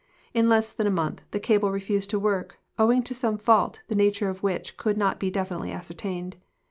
In 0.33 0.49
less 0.49 0.73
than 0.73 0.87
a 0.87 0.89
month 0.89 1.21
the 1.29 1.39
cable 1.39 1.69
refused 1.69 2.09
to 2.09 2.17
work, 2.19 2.57
owing 2.79 3.03
to 3.03 3.13
some 3.13 3.37
fault 3.37 3.81
the 3.87 3.93
nature 3.93 4.29
of 4.29 4.41
which 4.41 4.75
could 4.75 4.97
not 4.97 5.19
be 5.19 5.29
definitel}'' 5.31 5.71
ascertained. 5.71 6.37